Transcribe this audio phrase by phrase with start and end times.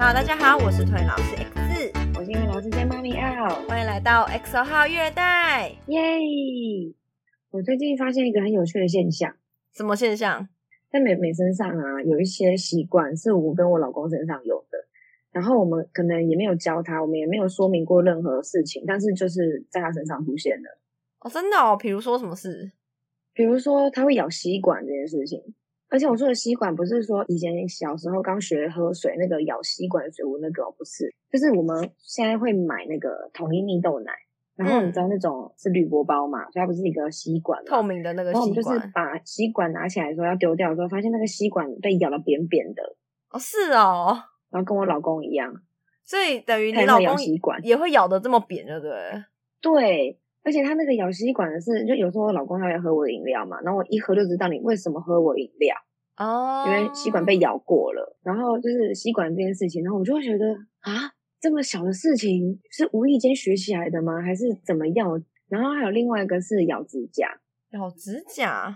[0.00, 6.00] 好，大家好，我是腿老师 X，我是英文老师兼妈咪 L，，欢迎来到 X 号育儿袋，耶！
[7.50, 9.36] 我最近发现一个很有趣的现象，
[9.74, 10.48] 什么现象？
[10.90, 14.78] 在美美身上啊，有一些习惯是我跟我老公身上有的，
[15.32, 20.78] 然后我们可能也没有教他，我们也没有说明过任何事情，但是就是在他身上出现了。
[21.20, 21.76] 哦，真的哦？
[21.78, 22.72] 比如说什么事？
[23.34, 25.42] 比如说他会咬吸管这件事情。
[25.90, 34.12] 而且我说的吸管不是说以前小时候刚学喝水那个咬吸管的水壶那个，不是，就是我们现在会买那个统一蜜豆奶，
[34.54, 38.40] 然后你知道那种是铝箔包嘛，所以它不是一个吸管，透明的那个吸管。
[38.40, 42.82] 然后我们就是把吸管拿起来的时候要丢掉的时候，发现那个吸管被咬得扁扁的。
[43.30, 44.16] 哦，是哦，
[44.50, 45.52] 然后跟我老公一样，
[46.04, 49.24] 所以等于你老公咬吸管也会咬得这么扁，对不对？
[49.60, 50.18] 对。
[50.42, 55.76] 而且他那个咬吸管的是，就有时候我老公他会喝我的饮料嘛，然后我一喝就知道你为什么喝我饮料
[56.16, 58.16] 哦，因为吸管被咬过了。
[58.22, 60.46] 然后就是吸管这件事情，然后我就会觉得
[60.80, 64.20] 啊，这么小的事情是无意间学起来的吗？
[64.22, 65.22] 还是怎么样？
[65.48, 67.28] 然后还有另外一个是咬指甲，
[67.72, 68.74] 咬指甲，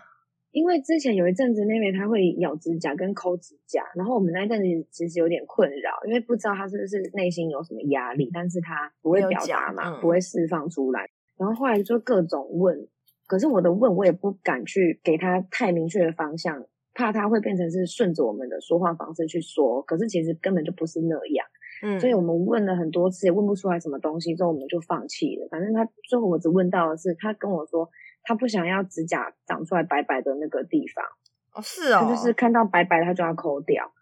[0.50, 11.08] 因为之前有一阵子妹妹她会咬指甲跟抠指甲，然后我们那一阵子其实有点困扰，因为不知道她是不是内心有什么压力，但是她不会表达嘛，嗯、不会释放出来。
[11.36, 12.88] 然后后来就各种问，
[13.26, 21.46] 可是我的问我也不敢去给他太明确的方向，怕他会变成是顺着我们的说话方式去说，可是其实根本就不是那样。
[21.82, 25.48] 嗯，所以我们问了很多次也问不出来什么东西，之后我们就放弃了。
[25.50, 27.88] 反正他最后我只问到的是，他跟我说
[28.22, 31.04] 他不想要指甲长出来白白的那个地方。
[31.52, 33.92] 哦，是哦，他就是看到白白他就要抠掉。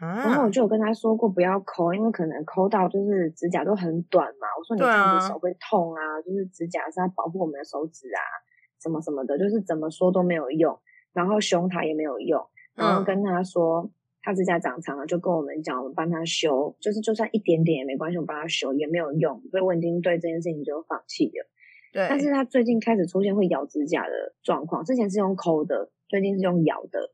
[0.00, 4.48] 然后我就有跟他说过不要抠，因为可能抠到就是指甲都很短嘛。
[4.58, 8.20] 我说你这样子手会痛啊，啊就是指甲是要保护我们的手指啊，
[8.80, 10.78] 什么什么的，就是怎么说都没有用。
[11.12, 12.42] 然后凶他也没有用，
[12.74, 13.90] 然后跟他说、嗯、
[14.22, 19.42] 他指甲长长了，就跟我们讲，我们帮他修，就是就算一点点也没关系，我们帮他修也没有用。
[19.50, 21.46] 所以我已经对这件事情就放弃了。
[21.92, 27.12] 对，但是他最近开始出现会咬指甲的状况，之前是用抠的，最近是用咬的。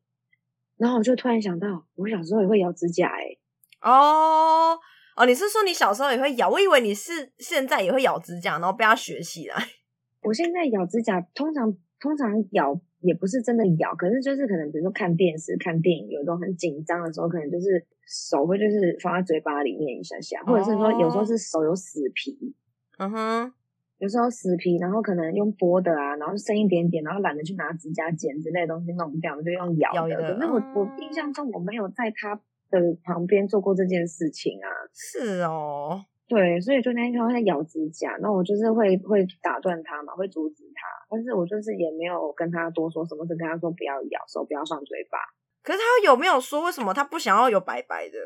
[0.78, 3.38] 然后我就突然想到，我小时候也会咬指甲哎、欸。
[3.82, 4.78] 哦
[5.16, 6.48] 哦，你是说你小时候也会咬？
[6.48, 9.56] 我以为你是现在也会咬指甲，然后被他学起来。
[10.22, 22.54] 我现在咬指甲，通常通常咬也不是真的咬，可是就是可能比如说看电视、看电影，有种很紧张的时候，可能就是手会就是放在嘴巴里面一下下，或者是说有时候是手有死皮。
[22.98, 23.52] 嗯哼。
[23.98, 30.16] 有时候死皮，然后可能用剥的啊，然后剩一点点，然后懒得去拿指甲剪之类的东西弄掉，就用咬的。
[30.16, 32.34] 可是我我印象中我没有在他
[32.70, 34.69] 的旁边做过这件事情啊。
[34.94, 45.19] 是哦，对，所以就那天看到他咬指甲，那我就是会会打断他嘛，会阻止他，但是我就是也没有跟他多说什么，只跟他说不要咬，手不要放嘴巴。
[45.60, 48.16] 可是他有没有说为什么他不想要有白白的？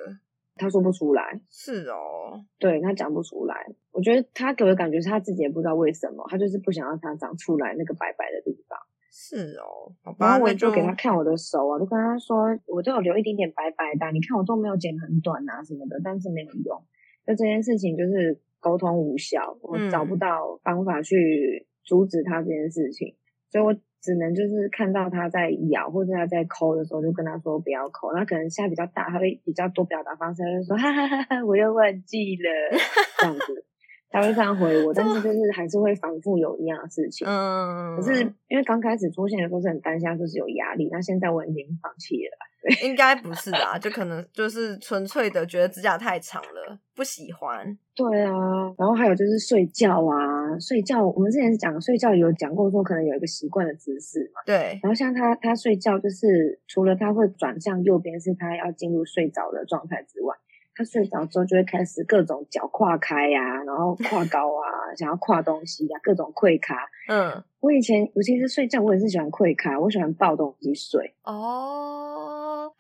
[0.57, 3.67] 他说不出来，是哦，对，他讲不出来。
[3.91, 8.79] 我觉得他给我的感觉是他自己也不知道为什么，他就是不想让它长出来那个白白的地方。
[9.11, 16.83] 是哦，然后我就给他看我的手啊，就跟他说，我都有留一点点白白的，你看我都没有剪很短啊什么的，但是没有用。
[17.27, 23.17] 就这件事情就是沟通无效，我找不到方法去阻止他这件事情，嗯、
[23.51, 23.81] 所以我。
[24.03, 28.13] 只能就是看到他在咬或者他在抠的时候，就跟他说不要抠。
[28.13, 32.79] 那可能现在比较大，他会比较多表达方式，他就说哈哈哈哈，我又忘记了
[33.19, 33.65] 这样子，
[34.11, 34.93] 他会这样回我。
[34.93, 37.27] 但是就是还是会反复有一样的事情。
[37.29, 40.89] 嗯，可是因为刚开始出现的时候是很担心，就是有压力。
[40.91, 42.37] 那现在我已经放弃了。
[42.83, 47.77] 应该不是啊，就可能就是纯粹的觉得指甲太长了，不喜欢。
[47.95, 48.31] 对啊，
[48.79, 54.41] 然后还有就是睡觉啊，睡觉，我们之前讲睡觉有讲过说可能有一个习惯的姿势嘛。
[54.47, 54.79] 对。
[54.83, 60.35] 然后像他他睡觉就是除了他会转向右边，是他要进入睡着的状态之外，
[60.75, 66.89] 他睡着之后就会开始各种脚跨开呀、啊，然后跨高啊，想要跨东西呀、啊，各种跪卡。
[67.09, 67.43] 嗯。
[67.61, 71.15] 我以前我其实睡觉我也是喜欢跪卡，我喜欢抱东西睡。
[71.25, 72.12] 哦。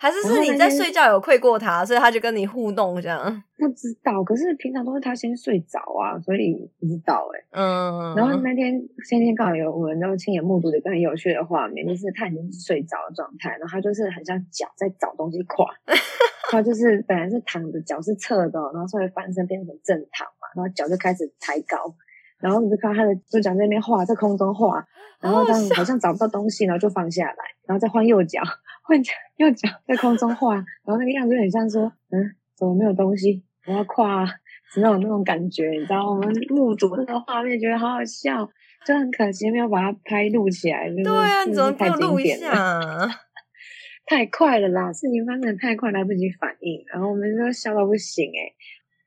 [0.02, 3.22] 还是是你在睡觉有窥过他，所以他就跟你互动这样。
[3.56, 7.62] 不知道，可是平常都是他先睡着啊，所以不知道哎、欸。
[7.62, 8.16] 嗯。
[8.16, 15.66] 然后那天前天刚好有我们都亲眼目睹的一个很有趣的画面，就是他已经是睡着的状态，然后他就是很像脚在找东西跨。
[16.50, 21.94] 他就是本来是躺着，脚是侧的，然后稍微翻身变成正躺嘛，然后脚就开始抬高，
[22.40, 24.84] 然后你就看他的左脚在那边画，在空中画，
[25.20, 28.42] 然后这样好像找不到东西，然后就放下来，然后再换右脚。
[28.82, 33.42] 换脚，右脚在空中画，然后那个样子很像说，嗯，怎么没有东西？
[33.66, 34.26] 我要跨，
[34.72, 36.10] 只有那种感觉，你知道吗？
[36.10, 38.48] 我们目睹那个画面，觉得好好笑，
[38.84, 40.90] 就很可惜没有把它拍录起来。
[40.90, 42.52] 对啊，你怎么不录一下？
[44.04, 48.54] 太快了啦，事情发生的太快，来不及反应，然后我们就笑到不行诶、欸、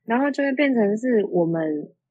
[0.06, 1.62] 然后就会变成是我们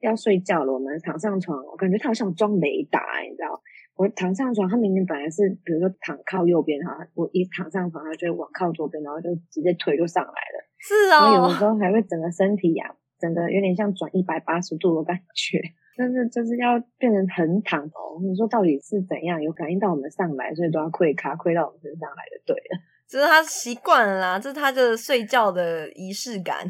[0.04, 3.60] 要睡觉了，我们躺上床，我感觉他好像装雷达、欸，你知道？
[3.96, 10.56] 我躺上床，他明明本来是比如说躺靠右边哈，我一躺上床，他就会往靠左边，然后就直接腿就上来了。
[10.78, 15.62] 是哦，然后有的时候还会整个身体呀、啊，整个有点像转一百八十度的感觉，
[15.96, 18.18] 但是就是要变成横躺哦。
[18.20, 19.40] 你说到底是怎样？
[19.40, 22.82] 有感应到我们上来，所以都要跪卡跪到我们身上来的，对了。
[23.06, 26.66] 只是他习惯了啦，这是他的睡觉的仪式感。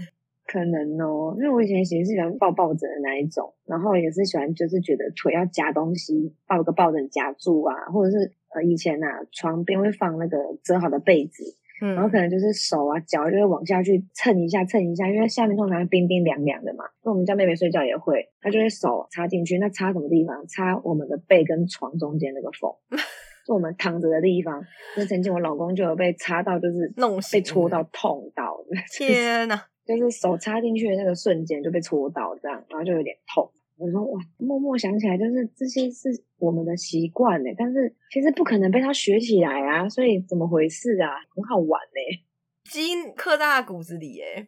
[0.47, 11.43] 可能哦，因为我以前也是喜欢抱抱枕的那一种，然后也是喜欢就是觉得腿要夹东西，抱个抱枕夹住啊，或者是呃以前呐、啊、床边会放那个折好的被子，
[11.83, 16.85] 嗯，然后可能就是手啊脚就会往下去蹭一下蹭一下，因为下面通常冰冰凉凉的嘛。
[17.03, 20.47] 那我们家妹妹睡觉也会，她就会手插进去，那插什么地方？
[20.47, 22.71] 插我们的背跟床中间那个缝，
[23.47, 24.63] 就我们躺着的地方。
[24.97, 28.59] 那曾经我老公就有被插到，就是弄被戳到痛到，
[28.97, 29.61] 天哪！
[29.87, 33.51] 就是手插进去的那个瞬间就被戳到，这样，然后就有点痛。
[33.77, 36.09] 我说哇，默默想起来，就是这些是
[36.39, 41.11] 我们的习惯呢，但是其实不可能被他学起来啊，所以怎么回事啊？
[41.35, 44.47] 很好玩呢，基因刻在他骨子里耶，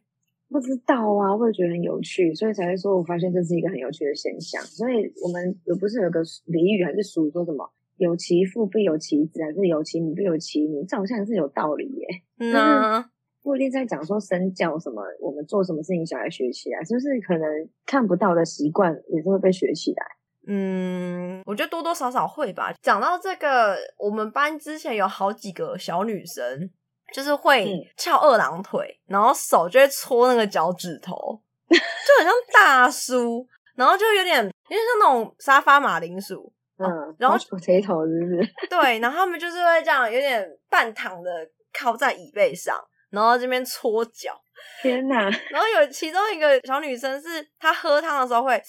[0.48, 4.62] 不知道啊，我也觉得很有趣，所以才会说我发现这是一个很有趣的现象。
[4.62, 10.84] 所以我们有不是有个俚语还是俗说什么有其父必有其子，还是有其母必有其女？
[10.84, 12.06] 这好像是有道理耶。
[12.38, 13.10] 嗯啊。
[13.46, 17.48] 不一定在讲说身教什么，我们做什么事情小孩学起来，就是可能
[17.87, 20.04] 看不到的习惯也是会被学起来。
[20.48, 22.75] 嗯，我觉得多多少少会吧。
[22.82, 26.69] 讲到这个，我们班之前有好几个小女生，
[27.12, 31.78] 就是会翘二郎腿，然后手就会搓那个脚趾头，就
[32.19, 33.46] 很像大叔，
[33.76, 38.69] 然后就有点有点像那种沙发马铃薯，嗯，然后垂头是不是？
[38.69, 41.31] 对，然后他们就是会这样有点半躺的
[41.72, 42.76] 靠在椅背上。
[43.10, 44.40] 然后这边搓脚，
[44.82, 45.30] 天哪！
[45.50, 48.60] 然后有其中一个小女生是她喝汤的时候会，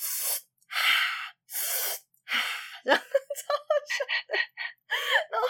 [2.84, 3.04] 然后
[5.32, 5.48] 然后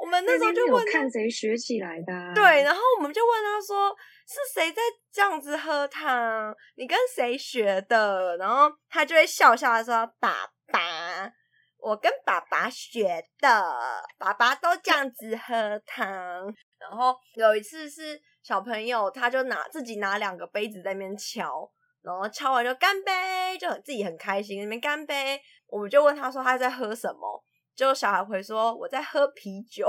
[0.00, 4.82] 我们那时候就问看谁学起来的，对，然后我们就问她说是谁在
[5.12, 6.54] 这样子喝汤？
[6.76, 8.36] 你跟谁学的？
[8.36, 11.32] 然后她就会笑笑的说爸爸，
[11.78, 16.52] 我跟爸爸学的，爸爸都这样子喝汤。
[16.78, 21.70] 然后有一次是小朋友，他就拿自己拿两个杯子在那边敲，
[22.02, 25.40] 然后敲完就干杯，就很自己很开心，那边干杯。
[25.66, 27.44] 我们就问他说他在喝什么，
[27.74, 29.86] 就小孩回说我在喝啤酒。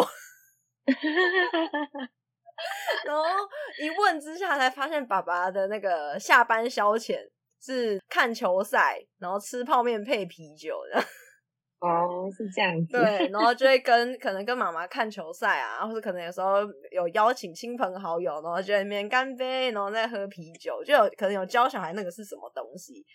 [3.06, 3.24] 然后
[3.82, 7.18] 一问之下才发现爸爸的那个下班消遣
[7.62, 11.02] 是看球赛，然后吃泡面配啤酒的。
[11.80, 12.92] 哦，是这样子。
[12.92, 16.58] 对，然后就会 跟可能跟妈妈看球赛啊，或者可能有时候
[16.92, 23.06] 有邀请亲朋好友，然后就在那边干杯，然后再喝啤酒，就有可能有教小孩那个是什么东西。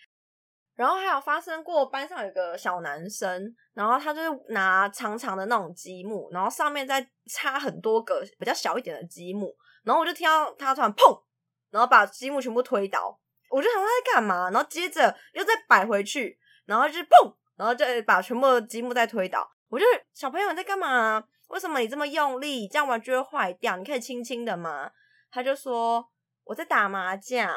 [0.75, 11.21] 然后还有发生过班上有个小男生，然后他就是拿长长的那种积木，然后上面再插很多个比较小一点的积木，然后我就听到他突然砰，
[11.69, 13.17] 然后把积木全部推倒，
[13.51, 17.33] 我就想他在干嘛，然后接着又再摆回去，然后就是砰。
[17.57, 21.23] 然后就把全部的积木再推倒，我就小朋友你在干嘛？
[21.47, 22.67] 为什么你这么用力？
[22.67, 24.91] 这样玩具会坏掉，你可以轻轻的吗？
[25.31, 26.05] 他就说
[26.43, 27.49] 我在打麻将，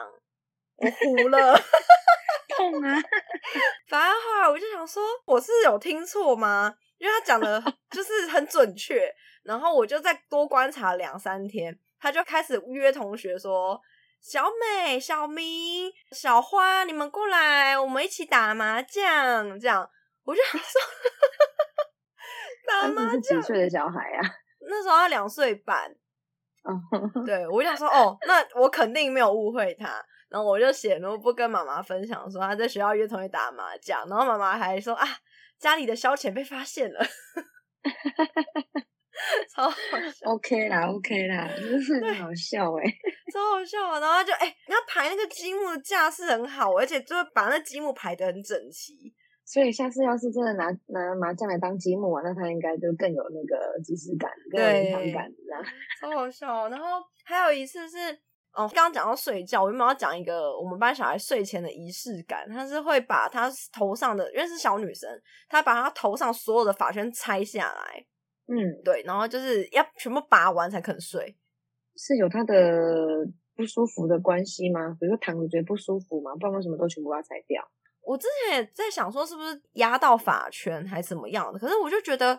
[0.77, 1.61] 我糊了，
[2.57, 2.95] 痛啊！
[3.89, 6.75] 反正后来我就想说，我是有听错吗？
[6.99, 13.81] 因为他讲的就是很准确，然后我就再多观察两三天，他就开始约同学说。
[14.21, 19.61] 小美、小明、小花，你们过来，我们一起打麻将。
[19.61, 19.89] 这样，
[20.29, 20.81] 我就想说，
[22.67, 23.23] 打麻将。
[23.23, 24.21] 几岁的小孩啊？
[24.61, 25.91] 那时候他两岁半。
[27.25, 30.05] 对， 我就想说，哦，那我肯定没有误会他。
[30.29, 34.07] 然后我就写，然后不跟妈妈分享，说他在学校约同学打麻将。
[34.07, 35.09] 然后妈妈还说啊，
[35.59, 37.01] 家里的消遣被发现了。
[39.51, 39.77] 超好
[40.15, 42.85] 笑，OK 啦，OK 啦，真是很好笑哎，
[43.33, 43.99] 超好笑啊！
[43.99, 49.13] 然后就哎，他、欸、排那个积木的架势很好，而且就是把那积木排的很整齐。
[49.51, 55.65] 所以下次要是真的拿拿麻将来当积木玩，那他应该就更有那个即视感，更有临场感，这样
[55.99, 56.69] 超好笑。
[56.69, 57.97] 然后还有一次是，
[58.53, 65.09] 哦，刚刚讲到睡觉，我原本要讲一个我们班小孩睡前的仪式感，他是会把他头上的，因为是小女生，
[65.49, 68.05] 她把她头上所有的发圈拆下来。
[68.49, 71.35] 嗯，对，然后就是要全部拔完才肯睡，
[71.97, 72.55] 是有他的
[73.57, 74.95] 不舒服的关系吗？
[75.01, 76.33] 比如说躺着觉得不舒服吗？
[76.39, 77.67] 不然为什么都全部要拆掉？
[78.09, 82.39] 我之前也在想说是不是压到法圈还是怎么样的，可是我就觉得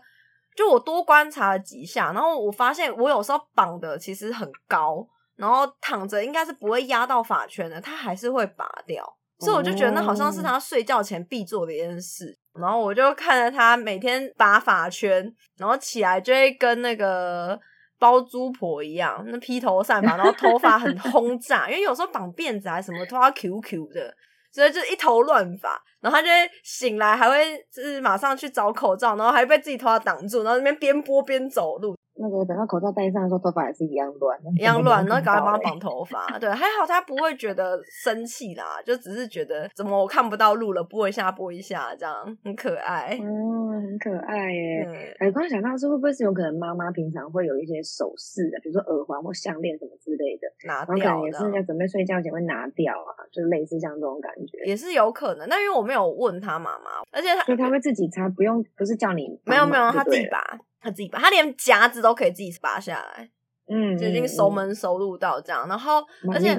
[0.55, 9.05] 就我多观察了几下，然后我发现我有时候绑的其实很高，然后躺着应该是不会压到法圈的，他还是会拔掉。
[9.39, 12.37] 所以我就觉得那好像是他睡觉前必做的一件事。
[12.59, 17.57] 然后我就看着他每天拔发圈，然后起来就会跟那个
[17.97, 24.13] 包租婆一样，那披头散发，然后头发很 轰炸，因为有时候绑辫子还是什么，头发 Q Q 的，
[24.51, 25.81] 所以就一头乱发。
[26.01, 31.95] 然后他就会醒来，还会就是马上去找口罩，然后还被自己头发挡住，然后那边边播边走路。
[32.21, 36.37] 那个等到口罩戴上的时候，头发也是一样乱，一样乱，然后赶快帮他绑 头发。
[36.37, 43.17] 对，还好他不会觉得生气啦，就只是觉得怎么我看不到路了，拨一下拨一下，这样很可爱。
[43.21, 45.15] 嗯，很可爱耶。
[45.19, 55.47] 哎，刚刚想到是会不会是有可能妈妈平常会有一些首饰的，比如说耳环或项链什么之类的，拿掉，然后可能也是在准备睡觉前会拿掉啊，就类似像这种感觉，也是有可能。
[55.47, 60.59] 那因为我没有问他妈妈，而且他所以他会自己擦，不用不是叫你没有没有他自己拔。
[60.81, 63.29] 他自己拔，他连夹子都可以自己拔下来，
[63.69, 65.67] 嗯，就已经熟门熟路到这样。
[65.67, 66.55] 然后，而且，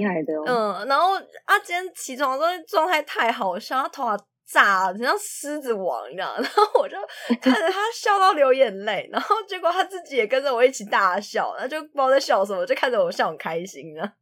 [0.46, 6.32] 嗯，然后啊，今天起床的时候状态太好笑，他头发炸了，像狮子王一样。
[6.40, 6.96] 然后我就
[7.40, 14.12] 看着他笑到流眼泪，然后结果他自己也跟着我一起大笑，他就不知道在笑什么，就看着我笑很开心啊。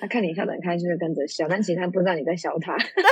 [0.00, 2.74] 他看你笑得很开心，就跟着笑，但其实他不知道你在笑他。
[2.78, 3.04] 对。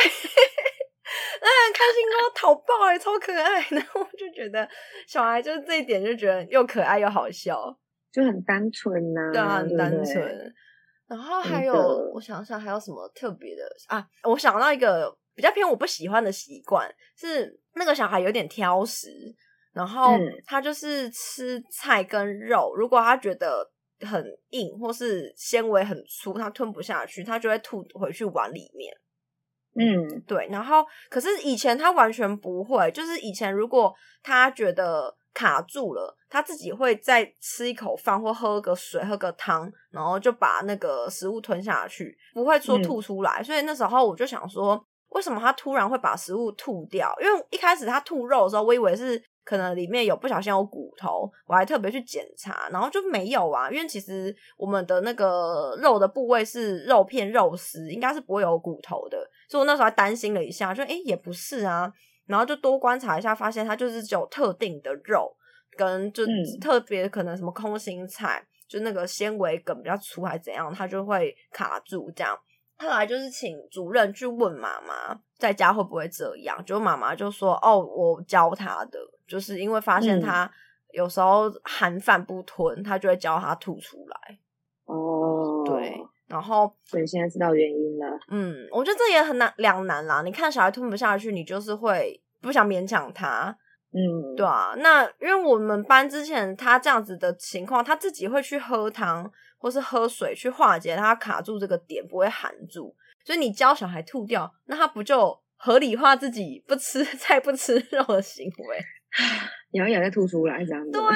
[1.75, 3.61] 开心哦，讨抱哎，超可爱。
[3.71, 4.69] 然后我就觉得
[5.07, 7.77] 小孩就是这一点，就觉得又可爱又好笑，
[8.13, 9.33] 就很单纯呐、啊。
[9.33, 10.55] 对啊，很单纯。
[11.07, 11.75] 然后还有，
[12.13, 14.07] 我想想还有什么特别的啊？
[14.25, 16.87] 我想到一个比较偏我不喜欢的习惯，
[17.17, 19.09] 是那个小孩有点挑食，
[19.73, 20.13] 然后
[20.45, 23.71] 他就是吃菜跟肉，如果他觉得
[24.07, 28.93] 很硬或是纤维很粗，他吞不下去，他就会吐回去碗里面。
[29.79, 43.41] 嗯，对，然后可是以前他完全不会，就是以前如果他觉得卡住了，他自己会再吃一口饭或喝个水、喝个汤，然后就把那个食物吞下去，不会说吐出来。
[43.41, 43.45] 嗯。
[43.45, 47.15] 所以那时候我就想说，为什么他突然会把食物吐掉？
[47.23, 49.23] 因为一开始他吐肉的时候，我以为是。
[49.49, 53.71] 可能里面有不小心有骨头，我还特别去检查，然后就没有啊。
[53.71, 59.19] 因为其实我们的那个肉的部位是肉片、肉丝，应该是不会有骨头的。
[59.49, 61.93] 所以我那时候还担心了一下，就诶也不是啊。
[62.27, 65.35] 然后就多观察一下，发现它就是只有特定的肉，
[65.77, 66.25] 跟就
[66.61, 72.39] 特别可能什么空心菜，就那个纤维梗比较粗还是怎样，它就会卡住这样。
[72.77, 80.49] 后来就是请主任去问妈妈在家会不会这样，就妈妈就说：“哦，我教他的。”就是因为发现他
[80.93, 84.39] 有时候含饭不吞，嗯、他就会教他吐出来。
[84.85, 88.19] 哦，对，然后所以现在知道原因了。
[88.31, 90.23] 嗯，我觉得这也很难两难啦。
[90.23, 93.57] 你看小孩吞不下去，你就是会不想勉强他。
[93.91, 94.75] 嗯，对啊。
[94.79, 102.95] 那因为我们班之前他这样子的情况，他自己会去喝汤或是喝水去化解他卡住这个点，不会含住。
[103.25, 108.79] 所以你教小孩吐掉，那他不就合理化自己不吃 菜不吃肉的行为？
[109.73, 110.91] 咬一咬再吐出来这样子。
[110.93, 111.13] 对啊，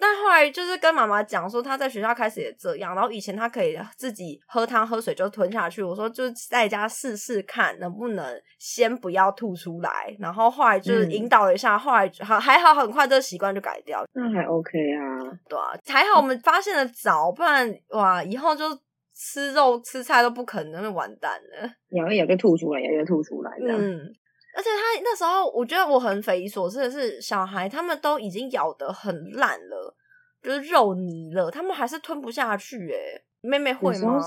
[0.00, 5.82] 但后来就是跟妈妈讲说，他在学校开始也这样，然后以前他可以自己喝汤喝水就吞下去。
[5.82, 14.04] 我说就在家试试看能不能先不要吐出来，然后后来就是引导了一下，嗯、后来还还好，很快这个习惯就改掉。
[14.12, 18.64] 那还 OK 啊，对啊，还好我们发现的早，不然哇，以后就
[19.14, 21.70] 吃肉吃菜都不可能，那完蛋了。
[21.90, 23.52] 咬一咬就吐出来，咬一咬吐出来。
[23.60, 24.12] 嗯。
[24.56, 29.96] 而且他那时候，我觉得我很匪夷所思的是，小孩他们都已经咬得很烂了，
[30.40, 32.88] 就是肉泥了，他们还是吞不下去。
[32.88, 34.20] 诶妹妹会吗？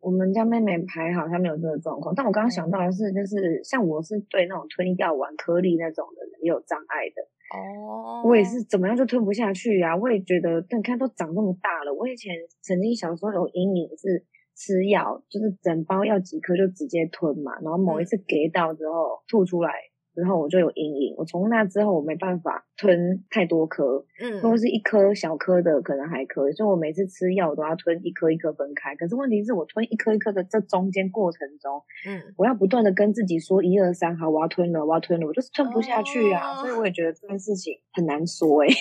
[0.00, 2.14] 我们家妹妹还好，她没有这个状况。
[2.14, 7.22] 但我刚刚想到的是，就是像我是对那种吞药丸颗粒那种的人也有障碍的。
[7.58, 9.96] 哦，我也是怎么样就吞不下去啊！
[9.96, 14.24] 我也觉得，但你看都长这么大了，我以前曾经小时候有阴影是。
[14.60, 19.72] 吃药就是整包药几颗就直接吞嘛，然后某一次给到之后、嗯、吐出来
[20.12, 28.94] 之后我就有阴影，我从那之后我没办法吞太多颗，嗯，如果是一颗小颗的可能还可以，所以我每次吃药我都要吞一颗一颗分开。
[28.96, 38.74] 可是问题是我吞一颗一颗的这中间过程中，嗯，我要不断的跟自己说一二三，好，我要吞了，我要吞了，我就是吞不下去啊，哦、所以我也觉得这件事情很难说哎、欸。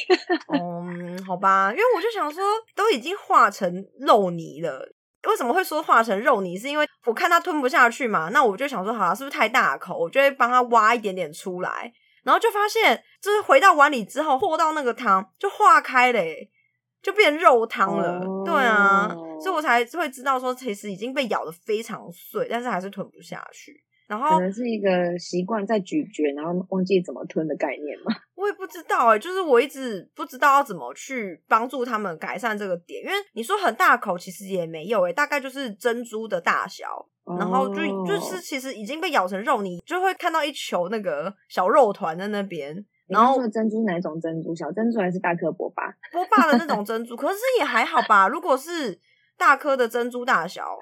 [0.60, 2.44] 嗯，好吧，因为我就想说
[2.76, 4.94] 都已经化成肉泥了。
[5.28, 6.58] 为什么会说化成肉泥？
[6.58, 9.98] 是因为我看它吞不下去嘛，那我就想说，好了，是不是太大口？
[9.98, 11.92] 我就会帮它挖一点点出来，
[12.24, 16.22] 然后就发现，就是回到碗里之后，和到那个汤就化开了，
[17.02, 18.20] 就变肉汤了。
[18.20, 18.46] Oh.
[18.46, 19.10] 对啊，
[19.42, 23.84] 所以我才会知道说，其实已经被咬得非常碎，但是还是吞不下去。
[24.10, 28.12] 然后可能是一个习惯在咀嚼，然后忘记怎么吞的概念嘛。
[28.34, 37.06] 我也不知道哎、欸，就是我一直不知道要怎么去帮助他们改善这个点，因为你说很大口，其实也没有哎、欸，大概就是珍珠的大小，
[37.38, 37.76] 然后就
[38.08, 42.84] 就是其实已经被咬成肉，你就会看到一球那个小肉团在那边。
[43.08, 44.56] 然后珍珠哪种珍珠？
[44.56, 45.84] 小珍珠还是大颗波霸？
[46.12, 48.28] 波霸的那种 珍珠，可是也还好吧。
[48.28, 49.00] 如果是
[49.38, 50.78] 大颗的珍珠大小，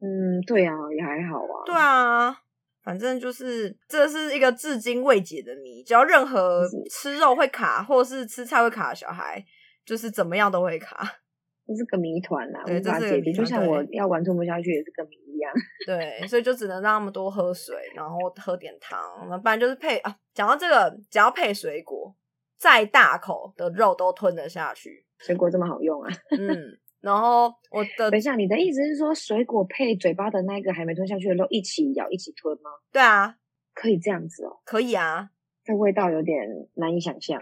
[0.00, 1.64] 嗯，对啊，也还好啊。
[1.64, 2.38] 对啊。
[2.86, 9.44] 反正就是这是一个至今未解的谜，只要任何吃肉会卡，或是吃菜会卡的小孩，
[9.84, 10.96] 就是怎么样都会卡，
[11.66, 13.32] 这是个谜团啊，对，无法解决。
[13.32, 15.52] 就像我要玩吞不下去也是个谜一样。
[15.84, 20.16] 对，所以就只能让他们多喝水，然后喝点汤，那不然就是配啊。
[20.32, 22.14] 讲到这个，只要配水果，
[22.56, 25.04] 再大口的肉都吞得下去。
[25.18, 26.12] 水果这么好用啊？
[26.38, 26.78] 嗯。
[27.06, 32.70] 然后我的等一下，你的意思是说，水果配嘴巴的那个还没吞下去的肉一起咬一起吞吗？
[32.90, 33.36] 对啊，
[33.72, 34.58] 可以这样子哦。
[34.64, 35.30] 可以啊，
[35.64, 36.36] 这味道有点
[36.74, 37.40] 难以想象。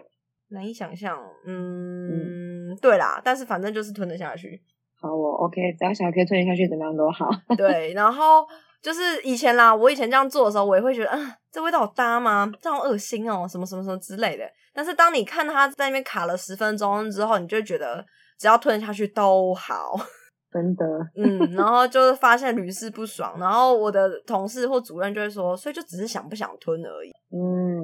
[0.49, 4.61] 难以想象，嗯，嗯对啦，但是反正就是吞得下去。
[5.01, 7.31] 好我，OK，只要小孩可以吞得下去，怎么样都好。
[7.57, 8.47] 对，然后
[8.83, 12.53] 就是以前啦，我以前这样做的时候，我也会觉得，嗯，这味道好搭吗？
[12.61, 14.45] 这好恶心哦，什么什么什么之类的。
[14.75, 18.05] 但是当你看他在那边卡了十分钟之后，你就会觉得。
[18.39, 19.95] 只要吞下去都好，
[20.51, 20.85] 真的，
[21.17, 27.11] 嗯，然后就是发现屡试不爽，然后我的同事或主任就会说，所以就只是想不想吞而已。
[27.31, 27.83] 嗯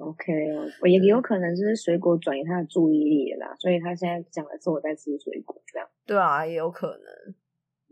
[0.00, 0.32] ，OK，
[0.82, 5.88] 我也有可能就是水果转移他的注意力啦，所以他现在讲的是我在吃水果这样。
[6.06, 7.34] 对啊，也有可能。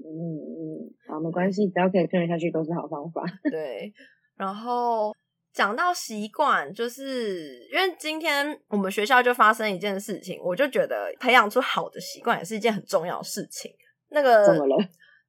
[0.04, 3.22] 嗯嗯，好，没关系，只要可以吞下去都是好方法。
[3.50, 3.92] 对，
[4.36, 5.12] 然后。
[5.52, 13.70] 讲到习惯，就是因为今天我们学校就发生一件事情，我就觉得培养出好的习惯也是一件很重要的事情。
[14.08, 14.76] 那个怎么了？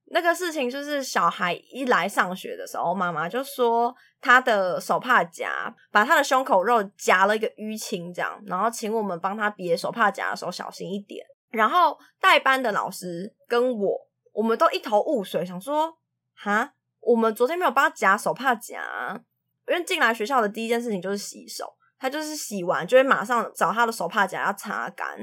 [0.08, 11.26] 那个事情就是小孩一来上学的时候，妈妈就说他的手帕夹把他的胸口肉夹了一个淤青，这样，然后请我们帮他别手帕夹的时候小心一点。
[11.50, 15.98] 然后代班的老师跟我，我们都一头雾水，想说
[16.36, 19.24] 哈，我们昨天没有帮他夹手帕夹。
[19.68, 21.66] 因为进来学校的第一件事情就是洗手，
[21.98, 25.18] 他就是洗完就会马上找他的手帕夹要擦干，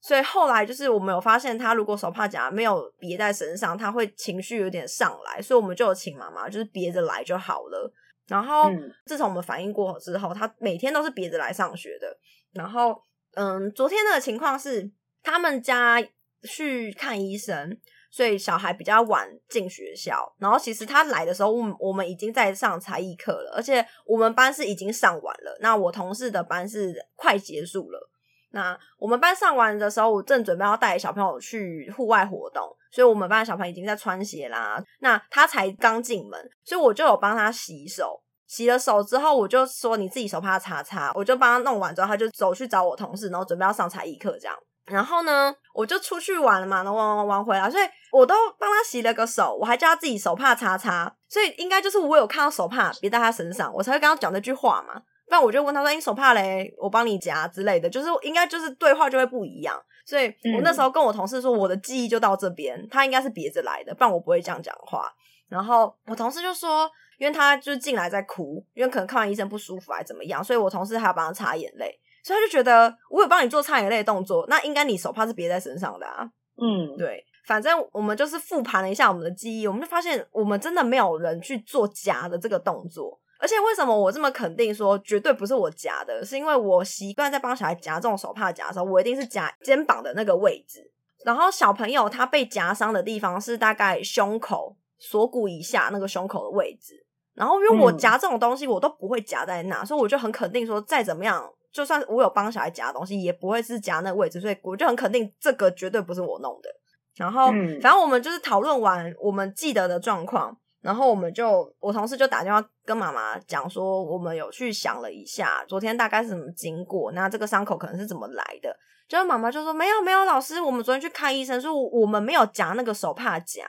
[0.00, 7.92] 所以后来就是我们有发现他如果手帕夹没有别在身上，他会情绪有点上来，所以我们就有请妈妈就是别着来就好了。
[8.28, 8.70] 然后
[9.04, 12.16] 自从我们反应过后之后，他每天都是别着来上学的。
[12.52, 12.98] 然后
[13.34, 14.90] 嗯，昨天的情况是
[15.22, 16.02] 他们家
[16.42, 17.78] 去看医生。
[18.12, 25.56] 所以小孩比较晚进学校，然后其实他来的时候，我们我们已经在上才艺课了，而且我们班是已经上完了。
[25.60, 28.10] 那我同事的班是快结束了。
[28.50, 34.84] 那我们班上完的时候，我正准备要带小朋友去户外活动，所以我们班的小朋友已经在穿鞋啦。
[35.00, 38.22] 那他才刚进门，所以我就有帮他洗手。
[38.46, 44.54] 洗了手之后，我就说你自己手帕擦擦，我就帮他弄完之后，他就走去找我同事，然后准备要上才艺课这样。
[44.86, 55.02] 然后呢，我就出去玩了嘛，然后玩玩玩回来，所以我都帮他洗了个手，我还叫他自己手帕擦擦，所以应该就是我有看到手帕别在他身上，我才会跟他讲那句话嘛。
[55.26, 56.74] 不然我就问他说：“你手帕嘞？
[56.76, 59.80] 我帮你夹之类的。”就是应该就是对话就会不一样。
[60.04, 65.10] 所以我那时候跟我同事说，我的记忆就到这边，他应该是别着来的，不然我不会这样讲话。
[65.48, 71.98] 然后我同事就说，因为他就进来在哭，因为可能看完医生不舒服还怎么样，所以我同事还要帮他擦眼泪。
[72.22, 76.24] 所以他就觉得我有帮你做擦眼泪的动作，那应该你手帕是别在身上的啊。
[76.56, 83.18] 嗯，对，反正我们就是复盘了一下我们的记忆，我们就发现我们真的没有人去做夹的这个动作。
[83.40, 86.24] 而且为什么我这么肯定说绝对不是我夹的？
[86.24, 90.92] 是因为我习惯在帮小孩夹这种手帕夹的时候，我一定是夹肩膀的那个位置。
[91.24, 97.04] 然后小朋友他被夹伤的地方是大概胸口锁骨以下那个胸口的位置。
[97.34, 101.50] 然后因为我夹这种东西，我都不会夹在那，所以我就很肯定说，再怎么样。
[101.72, 106.68] 就算我有帮小孩夹东西，也不会是夹那个位置，所以我就很肯定这个绝对不是我弄的。
[107.16, 118.74] 然后，嗯、反正我们就是讨论完我们记得的状况，然后我们就我同事就打电话跟妈妈讲说，我们有去想了一下，昨天大概是什么经过，那这个伤口可能是怎么来的。
[119.08, 123.64] 结果妈妈就说没有没有，老师，我们昨天去看医生，说我们没有夹那个手帕夹。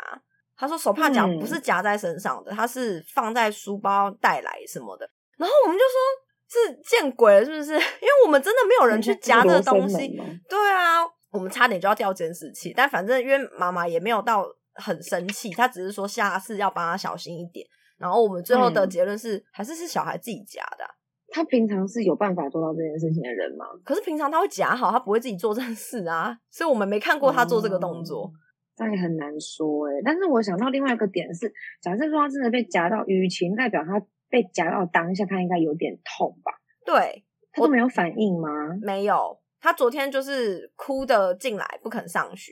[0.56, 5.10] 他说手帕夹不是夹在身上的，他是放在书包带来什么的。
[5.38, 6.23] 然后我们就说。
[6.54, 7.74] 是见鬼了，是不是？
[7.74, 10.16] 因为我们真的没有人去夹这个东西。
[10.48, 17.66] 对啊，我们差点就要掉监视器，但反正因为妈妈也没有到很生气，她只是说下次要帮她小心一点。
[17.98, 20.90] 然后我们最后的结论是，嗯、还是是小孩自己夹的、啊。
[21.32, 23.66] 他平常是有办法做到这件事情的人吗？
[23.84, 26.38] 可是平常他会夹好，他不会自己做这件事啊。
[26.52, 28.34] 所以我们没看过他做这个动作，嗯、
[28.76, 30.02] 这也很难说诶。
[30.06, 34.00] 但是我想到另外一个点是，假设说他真的被夹到雨晴，代表他。
[34.34, 36.52] 被夹到当下，他应该有点痛吧？
[36.84, 38.50] 对，他都没有反应吗？
[38.82, 42.52] 没有，他昨天就是哭的进来，不肯上学。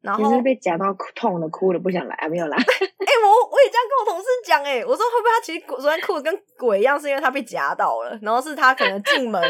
[0.00, 2.26] 然后是被夹到痛的，哭了不想来啊？
[2.28, 2.56] 没有来。
[2.58, 9.40] 哎、欸，我我也这样跟我同事讲，哎，我说会不会他其实昨天哭的跟鬼一样，是因为他被夹到了，然后是他可能进门，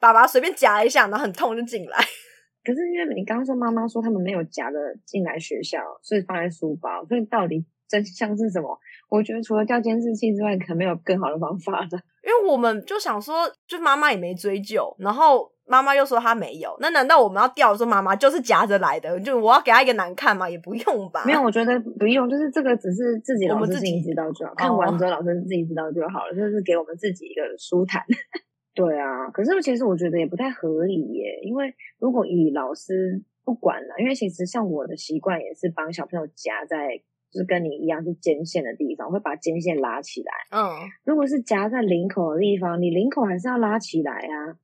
[0.00, 1.96] 爸爸随便夹一下，然后很痛就进来。
[2.66, 8.76] 可是因为你刚刚说妈妈说他们没有夹的进来学校，所以放在书包，所以到底真相是什么？
[9.16, 11.96] 我觉得除了调监视器之外，可能没有更好的方法的。
[12.24, 15.50] 因为我们就想说，就妈妈也没追究，然后。
[15.64, 19.18] 妈妈又说她没有，那难道我们要调说妈妈就是夹着来的？
[19.20, 20.50] 就我要给她一个难看吗？
[20.50, 21.22] 也不用吧。
[21.24, 28.02] 没有，我觉得不用，就是这个只是自己老师自己知道就好，看完之后老师自己知道就好了，就是给我们自己一个舒坦。
[28.74, 37.00] 对啊，可是其实我觉得也不太合理耶，因为如果以老师不管了，因为其实像我的习惯也是帮小朋友夹在，
[37.32, 40.32] 就是跟你一样是肩线的地方，我会把肩线拉起来。
[40.50, 40.68] 嗯，
[41.04, 44.58] 如果是夹在领口的地方，你领口还是要拉起来啊。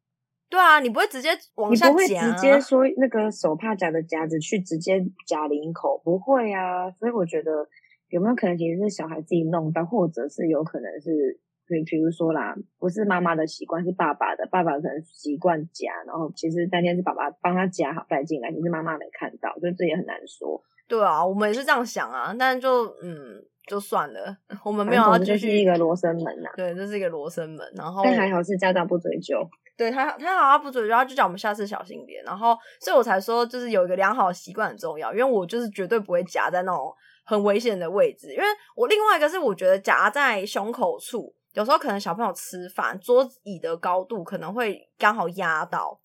[0.50, 6.90] 对啊，你不会直接往下夹，啊，你不会直接说那个手帕夹的夹子去直接夹领口，不会啊。
[6.92, 7.66] 所以我觉得
[8.08, 20.62] 有没有可能其实是小孩自己弄到，或者是有可能是，比比如说啦，不是妈妈的习惯，是爸爸的，爸爸可能习惯夹，然后其实当天是爸爸帮他夹好带进来，其实妈妈没看到，所以这也很难说。
[20.88, 23.44] 对啊，我们也是这样想啊，但就嗯。
[23.68, 25.54] 就算了，我们没有要继续。
[25.60, 26.56] 一个罗生门呐、啊。
[26.56, 27.70] 对，这是一个罗生门。
[27.76, 29.38] 然后，但还好是家长不追究。
[29.76, 32.24] 对他，他好他不追究，他就叫我们下次小心点。
[32.24, 35.12] 然后，所以我才说，就是有一个良好的习惯很重要。
[35.12, 36.90] 因为我就是绝对不会夹在那种
[37.26, 38.32] 很危险的位置。
[38.32, 46.00] 因为我另外一个是，我觉得夹在胸口处，有时候可能小朋友吃饭，桌椅的高度可能会刚好压到。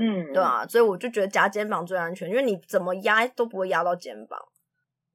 [0.00, 4.38] 嗯，对啊，所以我就觉得夹肩膀最安全，因为你怎么压都不会压到肩膀。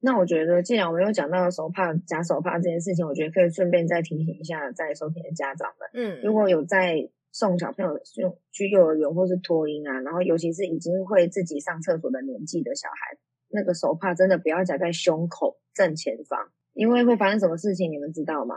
[0.00, 13.16] 那我觉得，既然我们有讲到手帕夹手帕这件事情，我觉得可以顺便再提醒一下在收听的家长们，嗯，如果有在送小朋友用去幼儿园或是托婴啊，然后尤其是已经会自己上厕所的年纪的小孩，
[13.48, 18.54] 那个手帕真的不要夹在胸口正前方，因为会发生什么事情，你们知道吗？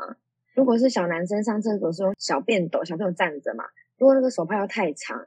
[0.53, 3.63] 如果是小男生上厕所是用小便斗，小朋友站着嘛，
[3.97, 5.25] 如果那个手帕要太长，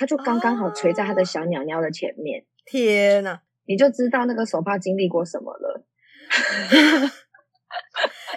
[0.00, 3.42] 他就刚刚好垂在他的小鸟鸟的前面，啊、天哪！
[3.66, 5.84] 你就知道那个手帕经历过什么了。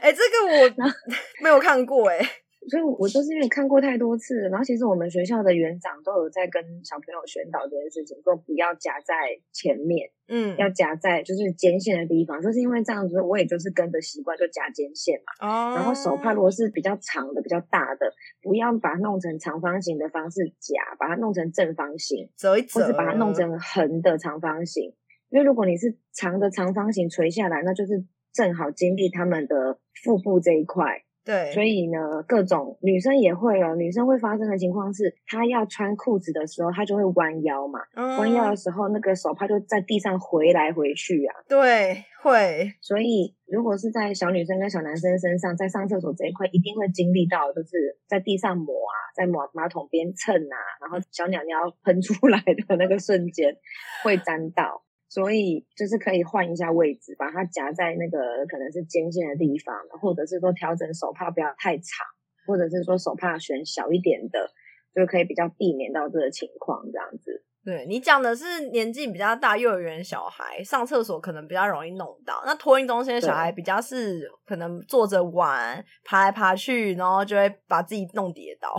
[0.01, 0.69] 哎、欸，这个我
[1.41, 2.29] 没有看过哎、欸，
[2.69, 9.13] 所以我就是因为看过太多次，然后其实我们学校的园长都有在跟小朋友宣导这件事情，说不要夹在
[9.51, 15.47] 前面，嗯，要夹在就是肩线的地方，就是因为这样子，我也就是跟着习惯就夹肩线嘛。
[15.47, 15.75] 哦。
[15.75, 24.93] 然后手帕如果是比较长的、比较大的，不要把它弄成长方形的方式夹，把它弄成正方形，折一折，或者把它弄成横的长方形。
[25.29, 31.02] 因为如果你是长的长方形垂下来，那就是正好经历他们的腹部这一块。
[31.25, 33.75] 对，所以呢，各种女生也会哦。
[33.75, 37.79] 女生会发生的情况是，她要穿裤子的时候，她就会弯腰嘛。
[37.95, 38.17] 嗯。
[38.17, 41.33] 弯腰的时候，那个手帕就在地上回来回去啊。
[41.47, 42.73] 对，会。
[42.81, 53.55] 所以，如果是在小女生跟小男生身上，在上厕所这一块，一定会经历到，就是在地上抹啊，在马马桶边蹭啊，然后小鸟鸟喷出来的那个瞬间，
[54.03, 54.82] 会沾到。
[55.13, 58.17] 所以就是可以换一下位置，把它夹在那个
[58.49, 62.03] 可能是肩线的地方，或者是说调整手帕不要太长，
[62.47, 64.49] 或者是说手帕选小一点的，
[64.95, 67.43] 就可以比较避免到这个情况这样子。
[67.63, 78.73] 对，你讲的是年纪比较大幼儿园小孩上厕所可能比较容易弄到，那托运中心的小孩比较是可能坐着玩，爬来爬去，然后就会把自己弄跌倒。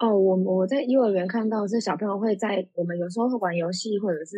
[0.00, 4.36] 哦，我我在幼儿园看到是小朋友会在我们有时候会玩游戏或者是。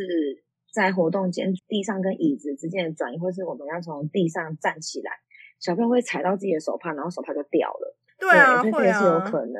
[0.72, 5.12] 在活动间，地上跟椅子之间的转移，或是我们要从地上站起来，
[5.58, 7.96] 小朋友会踩到自己的手帕，然后手帕就掉了。
[8.18, 9.54] 对啊，对，这也是有可能，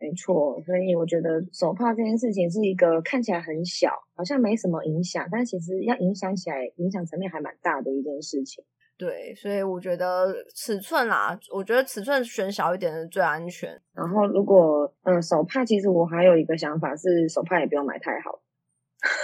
[0.00, 0.60] 没错。
[0.66, 8.64] 所以我觉得手帕这件事情是一个看起来很小，好像没什么影响，但其实要影响起来，影响层面还蛮大的一件事情。
[8.98, 13.70] 对，所以我觉得尺寸啦，我觉得尺寸选小一点的最安全。
[13.94, 18.42] 然后，如果嗯手帕，其实我还有一个想法是，手帕也不用买太好。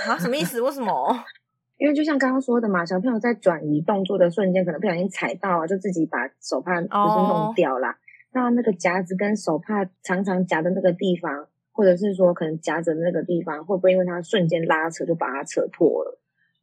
[0.08, 0.60] 啊，什么意思？
[0.60, 1.24] 为什么？
[1.78, 6.88] 因为就像刚刚说的嘛，小朋友在转移动作的瞬间，可能不小心踩到啊，就自己把手帕就是
[7.28, 7.90] 弄掉啦。
[7.90, 7.96] Oh.
[8.32, 16.18] 那那个夹子跟手帕常常夹的那个地方，或者是说可能夹着的那个地方，会不会因为它瞬间拉扯就把它扯破了？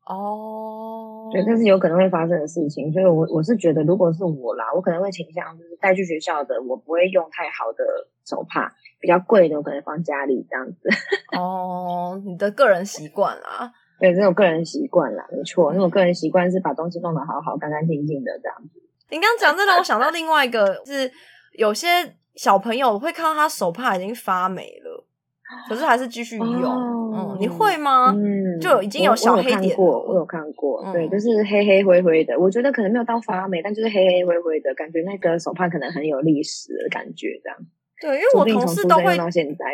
[0.06, 2.92] 哦，对，这是有可能会发生的事情。
[2.92, 7.84] 所以我我是觉得，如果是我啦，我可能会倾向就是带去学校的，我不会用太好的
[8.26, 10.90] 手帕，比较贵的我可能放家里这样子。
[11.38, 13.72] 哦，你的个人习惯啦。
[14.00, 18.82] 对，这种个人习惯啦，没错，那种个人习惯是把东西弄得好好、干干净净的这样子。
[19.10, 21.10] 你刚刚讲这让我想到另外一个，是
[21.58, 21.88] 有些
[22.36, 25.06] 小朋友会看到他手帕已经发霉了。
[25.70, 26.64] 可是还是继续用。
[26.64, 28.12] 哦、嗯，你会吗？
[28.12, 32.38] 嗯，就已经有小黑点过，我有看过，嗯、对，就是黑黑灰灰的。
[32.40, 37.58] 我觉得可能没有到发霉，但就是黑黑灰灰的感觉，那个手帕可能很有历史的感觉，这样。
[38.04, 39.18] 对，因为我同事都会，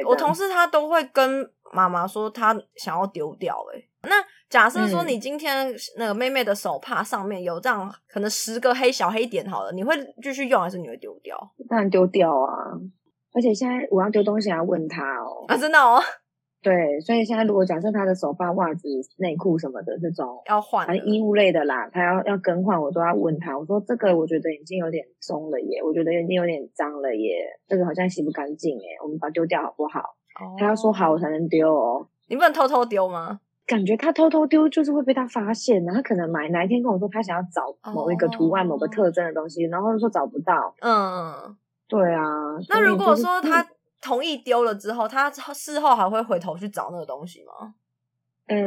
[0.06, 3.58] 我同事他都会跟妈妈说他想要丢掉。
[3.74, 11.36] 哎，那假设说你今天那个妹妹的手帕上面有这样可能十个黑小黑点，好了，你会继续用还是你会丢掉？
[11.68, 12.54] 当然丢掉啊！
[13.34, 15.46] 而且现在我要丢东西还，要问他哦。
[15.48, 16.00] 啊，真的哦。
[16.62, 23.58] 对，所以现在如果假设他的手帕、袜子、内裤什么的这种要换，反正衣物类的啦，他要要更换，我都要问他。
[23.58, 30.02] 我说这个我觉得已经有点松了耶，我觉得已经有点脏了耶，这个好像洗不干净耶，我们把它丢掉好不好？
[30.42, 32.06] 哦、他要说好我才能丢哦。
[32.28, 33.40] 你不能偷偷丢吗？
[33.66, 40.76] 感觉他偷偷丢就是会被他发现，然后他可能买哪一天跟我说他想要找某一个图案、哦、某个特征的东西，然后就说找不到。
[40.82, 41.56] 嗯，
[41.88, 42.24] 对啊。
[42.68, 43.66] 那如果说他。
[44.02, 47.74] 同意丢了之后，他事后还会回头去找那个东西吗？
[48.48, 48.58] 呃，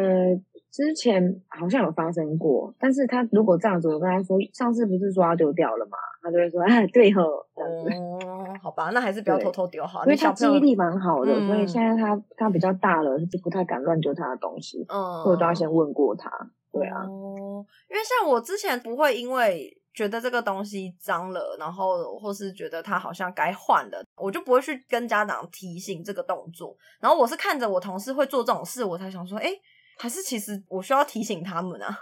[0.71, 5.99] 之前好像有发生过，但是他如果这样子，我跟他说，上次不是说要丢掉了吗？
[6.23, 7.23] 他就会说，哎，对吼。
[7.57, 10.05] 嗯，好吧，那还是不要偷偷丢好。
[10.05, 14.87] 因为他记忆力蛮好的，嗯、所以现在他他比较大了，就不太敢乱丢他的东西。
[14.89, 16.31] 嗯，所以我都要先问过他。
[16.71, 19.77] 对啊，哦，因为像我之前不会因为。
[19.95, 26.77] 觉得这个东西脏了，然后或是觉得它好像该换了，我就不会去跟家长提醒这个动作。
[27.01, 29.51] 然后我是看着我同事会做这种事，我才想说，哎，
[29.99, 31.95] 还是其实我需要提醒他们啊？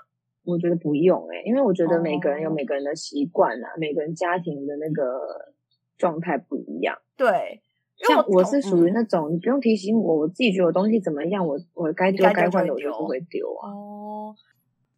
[0.42, 5.20] 我觉得不用哎、欸，因为我觉得每个人有每个人的习惯啊，哦、每个人家庭的那个
[5.98, 6.96] 状态不一样。
[7.16, 7.60] 对，
[8.08, 13.68] 像我是属于那种、嗯、你不用提醒我，我自己觉得我东西怎么样，我我该丢该换的我就不会丢啊。
[13.68, 14.34] 哦。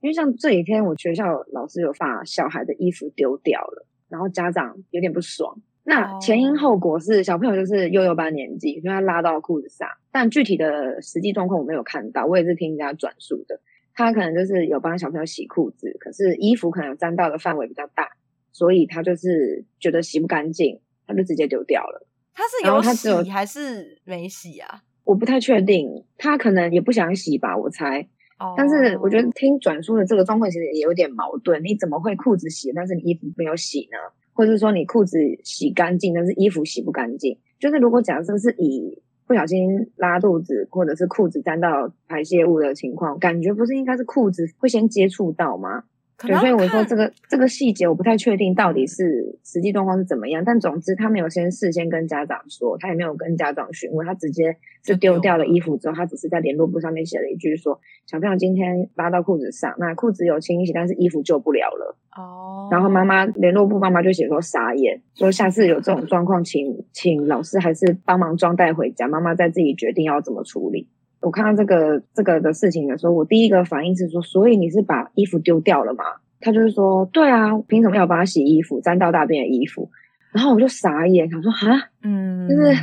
[0.03, 5.57] 因为像这几天，我学校老师有把小孩的衣服丢掉了，然后家长有点不爽。
[5.85, 13.61] 那前因后果是小朋友就是幼幼班年纪，因为他拉到裤子上，但具体的实际状况我没有看到，我也是听人家转述的。
[13.95, 18.09] 他可能就是有帮小朋友洗裤子，可是衣服可能沾到的范围比较大，
[18.51, 22.07] 所以他就是觉得洗不干净，他就直接丢掉了。
[22.35, 24.83] 他是有洗还是没洗啊？
[25.05, 28.09] 我不太确定，他可能也不想洗吧，我猜。
[28.57, 31.63] 但是我觉得听转述的这个状况其实也有点矛盾。
[31.63, 33.99] 你怎么会裤子洗，但是你衣服没有洗呢？
[34.33, 37.37] 或者是说你裤子洗干净，但是衣服洗不干净？
[37.59, 45.85] 就是如果假设是以不小心拉肚子，或者是裤子沾到排泄物的情况，感觉不是应该是裤子会先接触到吗？
[46.27, 61.97] 对，所以我说这个这个细节我不太确定到底是实际状况是怎么样，但总之他没有先事先跟家长说，他也没有跟家长询问，他直接就丢掉了衣服之后，他只是在联络簿上面写了一句说，小朋友今天拉到裤子上，那裤子有清洗，但是衣服救不了了。
[62.17, 70.89] 哦，然后妈妈联络簿妈妈就写说傻眼，说下次有这种状况，请请老师还是帮忙装袋回家，妈妈再自己决定要怎么处理。
[71.23, 76.05] 我看到这个这个的事情的时候，我第一个反应是说，所以你是把衣服丢掉了吗？
[76.41, 79.89] 他就是说，对啊，凭什么要帮他洗衣服，沾到大便的衣服？
[80.33, 82.75] 然后我就傻眼，他说哈，嗯，就是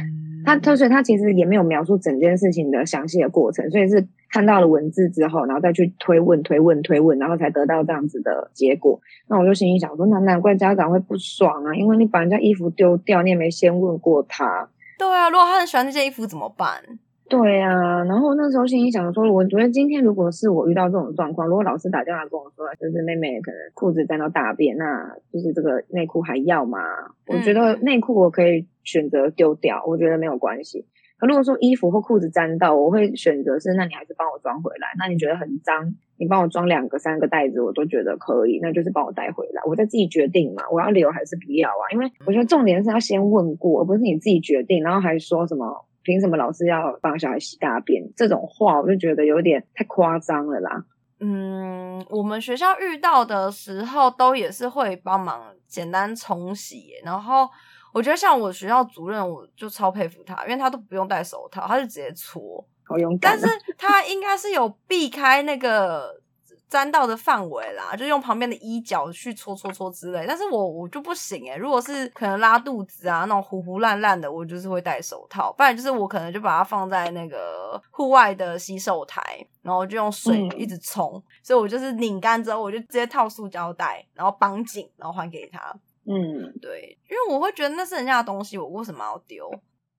[0.46, 8.98] 他他所以他其实也没有描述整件事情的详细的过程，所以是看到了文字之后，然后再去推问推问推问，然后才得到这样子的结果。
[9.28, 14.70] 那我就心里想说，那难怪家长会不爽啊，因为你把人家衣服丢掉，你也没先问过他。
[14.98, 16.82] 对啊，如果他很喜欢这件衣服怎么办？
[17.30, 26.80] 对啊，然后那时候心里想说，我觉得今天如果是我遇到这种状况，如果老师打电话跟我说，就是妹妹可能裤子沾到大便，那就是这个内裤还要吗？
[27.28, 30.88] 嗯、我觉得内裤我可以选择丢掉，我觉得没有关系。
[31.20, 34.88] 可如果说衣服或裤子沾到，我会选择是，那你还是帮我装回来。
[34.98, 41.86] 那你觉得很脏，你帮我装两个、三个袋子，我都觉得可以，那就是帮我带回来，我再自己决定嘛，我要留还是不要啊？
[41.94, 45.86] 因为我觉得重点是要先问过，而不是你自己决定，然后还说什么。
[46.04, 48.04] 凭什么老师要帮小孩洗大便？
[48.16, 50.84] 这种话我就觉得有点太夸张了啦。
[51.20, 57.50] 嗯，我们学校遇到的时候都也是会帮忙简单冲洗，然后
[57.94, 63.38] 我觉得像我学校主任，我就超佩服他，因为他都不用戴手套，他就直接搓，好勇敢。
[63.38, 66.22] 但是他应该是有避开那个。
[66.70, 79.22] 沾到的范围啦，就用旁边的衣角去搓搓搓之类，但是我我就不行诶、欸、如果是可能拉肚子啊那种糊糊烂烂的，我就是会戴手套，不然就是我可能就把它放在那个户外的洗手台，
[79.64, 85.60] 然后就用水一直冲，嗯、所以我就是拧干之后我就直接套塑胶袋，然后绑紧，然后还给他。
[86.06, 89.50] 嗯，对，因为我会觉得那是人家的东西，我为什么要丢？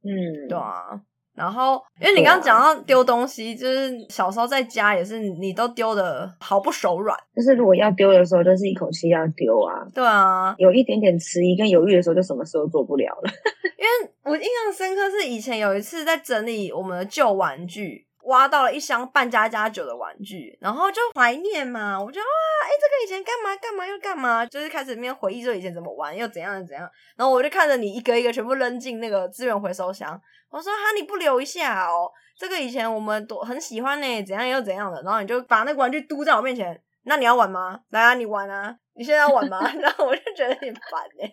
[0.02, 1.00] 嗯，对啊。
[1.40, 7.18] 然后，因为你刚刚讲到丢东西，啊、就是小时候在家也是，你都丢的毫不手软。
[7.34, 9.80] 就是如果要丢的时候，就是一口气要丢啊。
[9.94, 13.32] 对啊，有一点点迟疑跟犹豫的时候，就什么事都做不了了。
[13.80, 22.26] 因为我印象深刻是以前有一次在整理我们的旧玩具，挖到了一箱半家家酒的玩具，然后就怀念嘛，我就哇，
[22.64, 37.80] 哎、欸，这个以前干嘛干嘛又干嘛，就是开始里面回忆说以前怎么玩又怎样怎样，然后我就看着你一个一个全部扔进那个资源回收箱，我说哈，你不留一下哦，这个以前我们都很喜欢呢，怎样又怎样的，然后你就把那个玩具嘟在我面前，那你要玩吗？
[37.90, 39.60] 来啊，你玩啊，你现在要玩吗？
[39.80, 41.32] 然后我就觉得有点烦呢。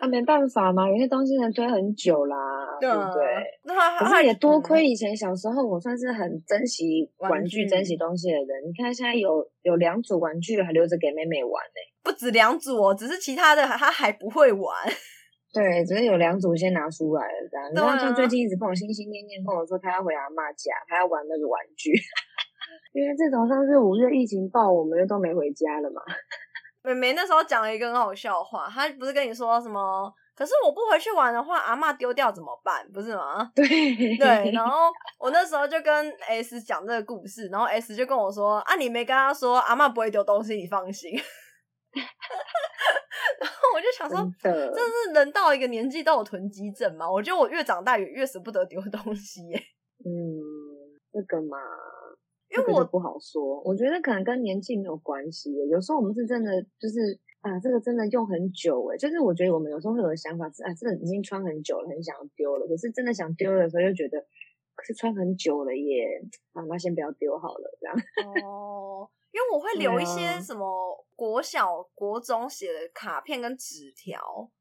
[0.00, 2.36] 啊，没办法嘛，有些东西能堆很久啦，
[2.80, 3.22] 对，对不对？
[3.64, 8.48] 那可是也多亏以前小时候，我算是很珍惜玩具、玩具珍惜东西的人。
[8.66, 14.74] 你看现在有有两组玩具还留着给妹妹玩呢，不止两组哦，只是其他的她还不会玩。
[15.56, 17.72] 对，只是有两组先拿出来了这样。
[17.74, 21.92] 然后就最近一直跟我心心念念跟我说，他要回阿妈家，他要玩那个玩具。
[22.92, 26.02] 因为这种上次五月疫情爆，我们都没回家了嘛。
[26.84, 30.12] 妹妹那时候讲了一个很好笑话，她不是跟你说什么？
[30.36, 32.86] 可是我不回去玩的话，阿妈丢掉怎么办？
[32.92, 33.50] 不是吗？
[33.54, 33.66] 对
[34.18, 34.52] 对。
[34.52, 41.10] 然后我那时候就跟 S 讲这个故事，然后 S 就跟我说：“啊，你没跟他说阿妈不会丢东西，你放心。”
[43.40, 47.10] 然后我就想说，这是人到一个年纪都有囤积症吗？
[47.10, 49.60] 我觉得我越长大越越舍不得丢东西耶。
[50.04, 50.10] 嗯，
[51.12, 51.58] 这个嘛。
[52.48, 55.52] 因为我不好说，我觉得可能跟年纪没有关系。
[55.68, 62.66] 有时候我们是真的就是啊，这个真的用很久哎，就是我觉得我们有时候会有个想法是啊，这个已经穿很久了，很想要丢了。
[62.68, 64.24] 可是真的想丢的时候，又觉得
[64.76, 67.96] 可是穿很久了耶，啊，那先不要丢好了，这样。
[68.46, 69.10] 哦。
[69.36, 70.66] 因为我会留一些什么
[71.14, 74.18] 国小、国中写的卡片跟纸条，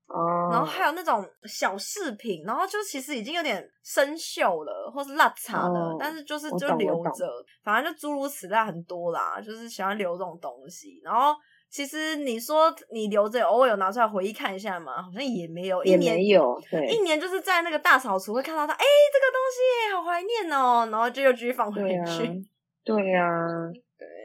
[0.07, 7.25] 哦，然后还有那种小饰品，然后就其实已经有点生锈了，或是蜡茶了，哦，但是就是就留着，
[7.63, 10.99] 反正就诸如此类很多啦，就是喜欢留这种东西。
[11.01, 11.33] 然后
[11.69, 22.43] 其实你说你留着，偶尔有拿出来回忆看一下嘛，好像也没有，一年有，对，一年就是在那个大扫除会看到它，哎，这个东西好怀念哦，然后就又继续放回去，
[22.83, 23.71] 对呀，啊。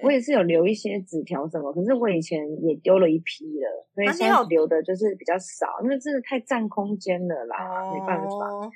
[0.03, 8.71] 我也是有留一些纸条什么，可是我以前也丢了一批了，所以现在留的就是比较少，因为真的太占空间了啦，哦、没办法。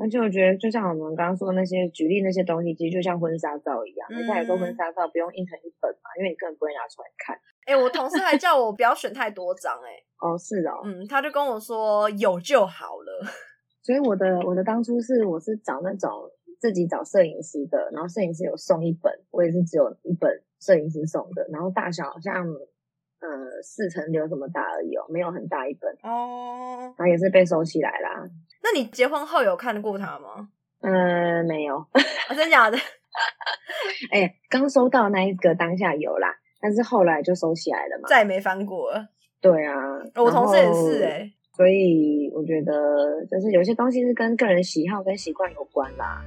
[0.00, 7.34] 而且我觉得，就像我们刚刚说的那些举例那些东西，其实就像婚纱照一样，人家有说婚纱照不用印成一本嘛，因为你根本不会拿出来看。
[7.66, 13.26] 哎、欸，我同事还叫我不要选太多张，哎， 哦，是的，嗯，他就跟我说有就好了。
[13.82, 16.10] 所以我的我的当初是我是找那种
[16.58, 20.42] 自己找摄影师的，然后摄影师有送一本，我也是只有一本。
[20.60, 28.28] 摄影师送的，然后大小好像呃四层楼这么大而已哦，没有很大一本哦，然后也是被收起来啦。
[28.60, 30.48] 那你结婚后有看过它吗？
[30.82, 31.76] 嗯、呃，没有，
[32.28, 32.76] 哦、真假的？
[34.10, 39.06] 哎、欸，刚收到那一个当下有啦，但是后来就收起来了嘛，再也没翻过了。
[39.40, 39.72] 对啊，
[40.16, 42.72] 我同事也是哎、欸，所以我觉得
[43.30, 46.20] 就是有些东西是跟个人喜好跟习惯有关啦。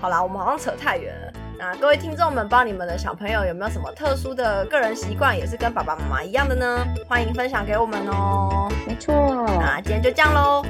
[0.00, 1.32] 好啦，我们好像扯太远了。
[1.58, 6.86] 那各位听众们，不知道你们的小朋友有没有什么特殊的个人习惯，也是跟爸爸妈妈一样的呢？
[7.08, 8.70] 欢迎分享给我们哦。
[8.86, 9.12] 没错，
[9.60, 10.64] 那今天就这样喽，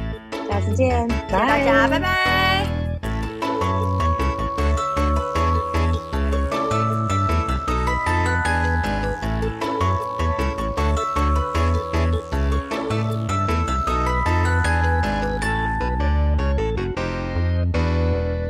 [0.51, 2.58] 下次见，谢谢大家，拜拜。